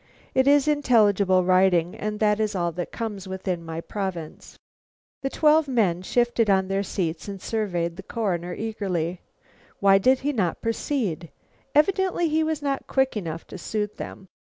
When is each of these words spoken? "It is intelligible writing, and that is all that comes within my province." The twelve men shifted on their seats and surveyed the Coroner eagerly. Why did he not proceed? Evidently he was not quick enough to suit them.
"It 0.33 0.47
is 0.47 0.67
intelligible 0.67 1.43
writing, 1.43 1.93
and 1.93 2.19
that 2.19 2.39
is 2.39 2.55
all 2.55 2.71
that 2.71 2.91
comes 2.91 3.27
within 3.27 3.63
my 3.63 3.81
province." 3.81 4.57
The 5.21 5.29
twelve 5.29 5.67
men 5.67 6.01
shifted 6.01 6.49
on 6.49 6.69
their 6.69 6.81
seats 6.81 7.27
and 7.27 7.39
surveyed 7.39 7.97
the 7.97 8.01
Coroner 8.01 8.55
eagerly. 8.55 9.21
Why 9.79 9.99
did 9.99 10.21
he 10.21 10.33
not 10.33 10.59
proceed? 10.59 11.29
Evidently 11.75 12.27
he 12.29 12.43
was 12.43 12.63
not 12.63 12.87
quick 12.87 13.15
enough 13.15 13.45
to 13.45 13.59
suit 13.59 13.97
them. 13.97 14.25